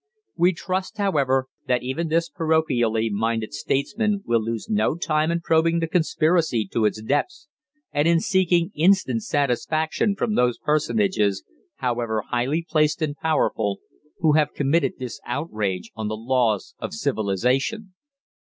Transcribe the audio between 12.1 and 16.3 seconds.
highly placed and powerful, who have committed this outrage on the